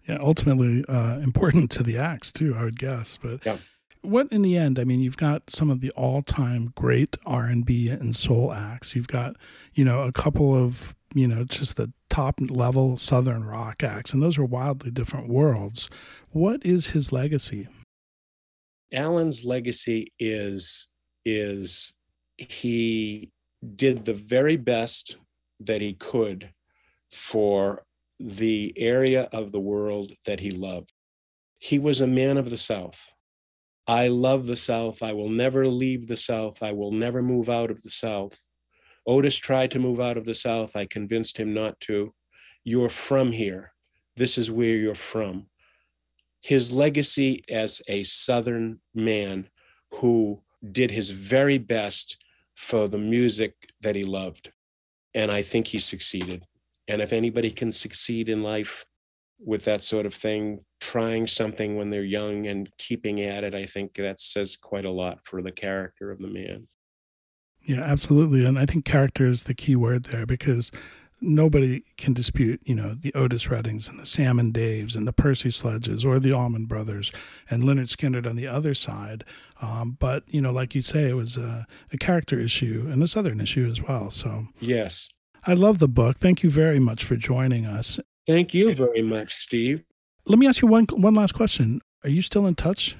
Yeah 0.08 0.18
ultimately 0.22 0.84
uh, 0.88 1.18
important 1.18 1.70
to 1.72 1.82
the 1.82 1.98
acts 1.98 2.32
too 2.32 2.56
i 2.56 2.64
would 2.64 2.78
guess 2.78 3.18
but 3.22 3.44
yeah. 3.44 3.58
what 4.00 4.32
in 4.32 4.42
the 4.42 4.56
end 4.56 4.78
i 4.78 4.84
mean 4.84 5.00
you've 5.00 5.16
got 5.16 5.50
some 5.50 5.70
of 5.70 5.80
the 5.80 5.90
all-time 5.90 6.72
great 6.74 7.16
r&b 7.26 7.88
and 7.90 8.16
soul 8.16 8.52
acts. 8.52 8.96
You've 8.96 9.08
got 9.08 9.36
you 9.74 9.84
know 9.84 10.00
a 10.02 10.12
couple 10.12 10.54
of 10.54 10.96
you 11.14 11.28
know 11.28 11.44
just 11.44 11.76
the 11.76 11.92
top 12.08 12.40
level 12.40 12.96
southern 12.96 13.44
rock 13.44 13.82
acts 13.82 14.12
and 14.12 14.22
those 14.22 14.38
are 14.38 14.44
wildly 14.44 14.90
different 14.90 15.28
worlds. 15.28 15.88
What 16.30 16.64
is 16.64 16.90
his 16.90 17.12
legacy? 17.12 17.68
Alan's 18.92 19.44
legacy 19.44 20.12
is 20.18 20.88
is 21.24 21.94
he 22.36 23.30
did 23.76 24.04
the 24.04 24.14
very 24.14 24.56
best 24.56 25.16
that 25.60 25.80
he 25.80 25.92
could 25.92 26.50
for 27.10 27.84
the 28.18 28.72
area 28.76 29.28
of 29.32 29.52
the 29.52 29.60
world 29.60 30.12
that 30.26 30.40
he 30.40 30.50
loved. 30.50 30.92
He 31.58 31.78
was 31.78 32.00
a 32.00 32.06
man 32.06 32.36
of 32.36 32.50
the 32.50 32.56
South. 32.56 33.14
I 33.86 34.08
love 34.08 34.46
the 34.46 34.56
South. 34.56 35.02
I 35.02 35.12
will 35.12 35.28
never 35.28 35.66
leave 35.66 36.06
the 36.06 36.16
South. 36.16 36.62
I 36.62 36.72
will 36.72 36.92
never 36.92 37.22
move 37.22 37.48
out 37.48 37.70
of 37.70 37.82
the 37.82 37.90
South. 37.90 38.38
Otis 39.06 39.36
tried 39.36 39.70
to 39.72 39.78
move 39.78 40.00
out 40.00 40.16
of 40.16 40.24
the 40.24 40.34
South. 40.34 40.76
I 40.76 40.86
convinced 40.86 41.38
him 41.38 41.54
not 41.54 41.80
to. 41.80 42.14
You're 42.62 42.90
from 42.90 43.32
here. 43.32 43.72
This 44.16 44.36
is 44.38 44.50
where 44.50 44.76
you're 44.76 44.94
from. 44.94 45.46
His 46.42 46.72
legacy 46.72 47.42
as 47.50 47.82
a 47.88 48.02
Southern 48.02 48.80
man 48.94 49.48
who 49.94 50.42
did 50.70 50.90
his 50.90 51.10
very 51.10 51.58
best 51.58 52.16
for 52.54 52.86
the 52.86 52.98
music 52.98 53.54
that 53.80 53.96
he 53.96 54.04
loved. 54.04 54.52
And 55.14 55.30
I 55.30 55.42
think 55.42 55.68
he 55.68 55.78
succeeded. 55.78 56.44
And 56.90 57.00
if 57.00 57.12
anybody 57.12 57.50
can 57.50 57.70
succeed 57.70 58.28
in 58.28 58.42
life 58.42 58.84
with 59.38 59.64
that 59.64 59.82
sort 59.82 60.06
of 60.06 60.12
thing, 60.12 60.64
trying 60.80 61.26
something 61.26 61.76
when 61.76 61.88
they're 61.88 62.02
young 62.02 62.46
and 62.46 62.68
keeping 62.78 63.20
at 63.20 63.44
it, 63.44 63.54
I 63.54 63.64
think 63.64 63.94
that 63.94 64.20
says 64.20 64.56
quite 64.56 64.84
a 64.84 64.90
lot 64.90 65.24
for 65.24 65.40
the 65.40 65.52
character 65.52 66.10
of 66.10 66.18
the 66.18 66.28
man. 66.28 66.66
Yeah, 67.62 67.80
absolutely. 67.80 68.44
And 68.44 68.58
I 68.58 68.66
think 68.66 68.84
character 68.84 69.26
is 69.26 69.44
the 69.44 69.54
key 69.54 69.76
word 69.76 70.04
there 70.06 70.26
because 70.26 70.72
nobody 71.20 71.84
can 71.96 72.12
dispute, 72.12 72.60
you 72.64 72.74
know, 72.74 72.94
the 72.94 73.14
Otis 73.14 73.46
Reddings 73.46 73.88
and 73.88 74.00
the 74.00 74.06
Sam 74.06 74.38
and 74.38 74.52
Daves 74.52 74.96
and 74.96 75.06
the 75.06 75.12
Percy 75.12 75.50
Sledges 75.50 76.04
or 76.04 76.18
the 76.18 76.32
Allman 76.32 76.64
Brothers 76.66 77.12
and 77.48 77.62
Lynyrd 77.62 77.94
Skynyrd 77.94 78.26
on 78.26 78.36
the 78.36 78.48
other 78.48 78.74
side. 78.74 79.24
Um, 79.60 79.96
but, 80.00 80.24
you 80.26 80.40
know, 80.40 80.52
like 80.52 80.74
you 80.74 80.82
say, 80.82 81.08
it 81.08 81.16
was 81.16 81.36
a, 81.36 81.66
a 81.92 81.98
character 81.98 82.40
issue 82.40 82.88
and 82.90 83.02
a 83.02 83.06
Southern 83.06 83.40
issue 83.40 83.66
as 83.66 83.80
well. 83.80 84.10
So, 84.10 84.46
yes. 84.58 85.08
I 85.46 85.54
love 85.54 85.78
the 85.78 85.88
book. 85.88 86.18
Thank 86.18 86.42
you 86.42 86.50
very 86.50 86.80
much 86.80 87.04
for 87.04 87.16
joining 87.16 87.66
us. 87.66 87.98
Thank 88.26 88.52
you 88.54 88.74
very 88.74 89.02
much, 89.02 89.34
Steve. 89.34 89.82
Let 90.26 90.38
me 90.38 90.46
ask 90.46 90.62
you 90.62 90.68
one 90.68 90.86
one 90.92 91.14
last 91.14 91.32
question. 91.32 91.80
Are 92.04 92.10
you 92.10 92.22
still 92.22 92.46
in 92.46 92.54
touch? 92.54 92.96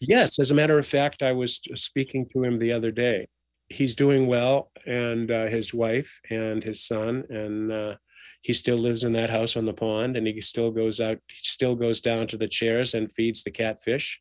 Yes, 0.00 0.38
as 0.38 0.50
a 0.50 0.54
matter 0.54 0.78
of 0.78 0.86
fact, 0.86 1.22
I 1.22 1.32
was 1.32 1.60
speaking 1.74 2.26
to 2.32 2.42
him 2.42 2.58
the 2.58 2.72
other 2.72 2.90
day. 2.90 3.28
He's 3.68 3.94
doing 3.94 4.26
well, 4.26 4.70
and 4.86 5.30
uh, 5.30 5.46
his 5.46 5.72
wife 5.72 6.20
and 6.30 6.62
his 6.62 6.84
son, 6.84 7.24
and 7.30 7.72
uh, 7.72 7.96
he 8.42 8.52
still 8.52 8.76
lives 8.76 9.04
in 9.04 9.12
that 9.12 9.30
house 9.30 9.56
on 9.56 9.64
the 9.64 9.72
pond, 9.72 10.16
and 10.16 10.26
he 10.26 10.40
still 10.40 10.70
goes 10.70 11.00
out. 11.00 11.18
He 11.28 11.38
still 11.38 11.74
goes 11.74 12.00
down 12.00 12.26
to 12.28 12.36
the 12.36 12.48
chairs 12.48 12.94
and 12.94 13.12
feeds 13.12 13.44
the 13.44 13.50
catfish 13.50 14.20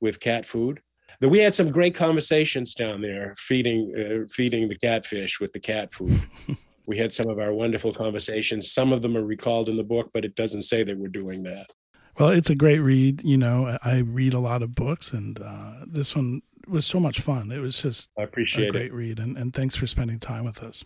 with 0.00 0.20
cat 0.20 0.46
food. 0.46 0.80
We 1.20 1.40
had 1.40 1.54
some 1.54 1.70
great 1.70 1.94
conversations 1.94 2.74
down 2.74 3.02
there, 3.02 3.34
feeding 3.36 3.92
uh, 3.94 4.26
feeding 4.32 4.68
the 4.68 4.78
catfish 4.78 5.40
with 5.40 5.52
the 5.52 5.60
cat 5.60 5.92
food. 5.92 6.20
we 6.90 6.98
had 6.98 7.12
some 7.12 7.28
of 7.28 7.38
our 7.38 7.52
wonderful 7.52 7.94
conversations. 7.94 8.72
Some 8.72 8.92
of 8.92 9.00
them 9.00 9.16
are 9.16 9.22
recalled 9.22 9.68
in 9.68 9.76
the 9.76 9.84
book, 9.84 10.10
but 10.12 10.24
it 10.24 10.34
doesn't 10.34 10.62
say 10.62 10.82
that 10.82 10.98
we're 10.98 11.06
doing 11.06 11.44
that. 11.44 11.70
Well, 12.18 12.30
it's 12.30 12.50
a 12.50 12.56
great 12.56 12.80
read. 12.80 13.22
You 13.22 13.36
know, 13.36 13.78
I 13.84 13.98
read 13.98 14.34
a 14.34 14.40
lot 14.40 14.64
of 14.64 14.74
books, 14.74 15.12
and 15.12 15.40
uh, 15.40 15.84
this 15.86 16.16
one 16.16 16.42
was 16.66 16.84
so 16.84 16.98
much 16.98 17.20
fun. 17.20 17.52
It 17.52 17.60
was 17.60 17.80
just 17.80 18.08
I 18.18 18.24
appreciate 18.24 18.70
a 18.70 18.72
great 18.72 18.86
it. 18.86 18.92
read, 18.92 19.20
and, 19.20 19.38
and 19.38 19.54
thanks 19.54 19.76
for 19.76 19.86
spending 19.86 20.18
time 20.18 20.44
with 20.44 20.64
us. 20.64 20.84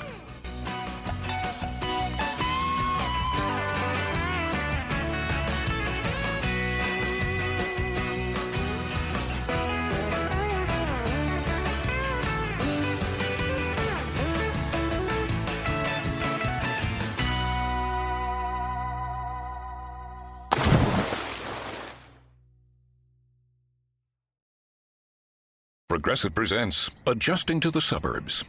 Progressive 25.95 26.35
presents 26.35 26.91
Adjusting 27.07 27.61
to 27.61 27.71
the 27.71 27.81
Suburbs. 27.81 28.45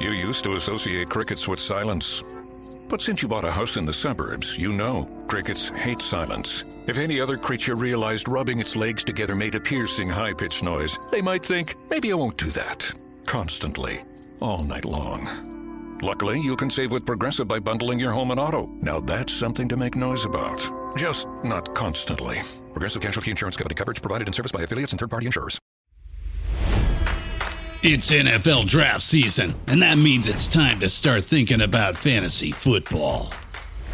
You 0.00 0.12
used 0.12 0.42
to 0.44 0.54
associate 0.54 1.10
crickets 1.10 1.46
with 1.46 1.60
silence. 1.60 2.22
But 2.88 3.02
since 3.02 3.20
you 3.20 3.28
bought 3.28 3.44
a 3.44 3.50
house 3.50 3.76
in 3.76 3.84
the 3.84 3.92
suburbs, 3.92 4.56
you 4.56 4.72
know 4.72 5.06
crickets 5.28 5.68
hate 5.68 6.00
silence. 6.00 6.64
If 6.86 6.96
any 6.96 7.20
other 7.20 7.36
creature 7.36 7.76
realized 7.76 8.30
rubbing 8.30 8.60
its 8.60 8.76
legs 8.76 9.04
together 9.04 9.34
made 9.34 9.56
a 9.56 9.60
piercing, 9.60 10.08
high 10.08 10.32
pitched 10.32 10.62
noise, 10.62 10.96
they 11.10 11.20
might 11.20 11.44
think, 11.44 11.74
maybe 11.90 12.12
I 12.12 12.14
won't 12.14 12.38
do 12.38 12.48
that. 12.52 12.90
Constantly, 13.26 14.00
all 14.40 14.64
night 14.64 14.86
long. 14.86 15.57
Luckily, 16.02 16.40
you 16.40 16.56
can 16.56 16.70
save 16.70 16.92
with 16.92 17.04
Progressive 17.04 17.48
by 17.48 17.58
bundling 17.58 17.98
your 17.98 18.12
home 18.12 18.30
and 18.30 18.38
auto. 18.38 18.66
Now 18.80 19.00
that's 19.00 19.32
something 19.32 19.68
to 19.68 19.76
make 19.76 19.96
noise 19.96 20.24
about. 20.24 20.66
Just 20.96 21.26
not 21.42 21.74
constantly. 21.74 22.40
Progressive 22.72 23.02
Casualty 23.02 23.30
Insurance 23.30 23.56
Company 23.56 23.74
coverage 23.74 24.00
provided 24.00 24.28
and 24.28 24.34
serviced 24.34 24.54
by 24.54 24.62
affiliates 24.62 24.92
and 24.92 25.00
third 25.00 25.10
party 25.10 25.26
insurers. 25.26 25.58
It's 27.82 28.10
NFL 28.10 28.66
draft 28.66 29.02
season, 29.02 29.54
and 29.68 29.82
that 29.82 29.98
means 29.98 30.28
it's 30.28 30.48
time 30.48 30.80
to 30.80 30.88
start 30.88 31.22
thinking 31.24 31.60
about 31.60 31.96
fantasy 31.96 32.50
football. 32.50 33.32